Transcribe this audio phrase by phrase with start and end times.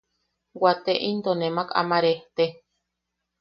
[0.61, 2.45] Waate into nemak ama rejte.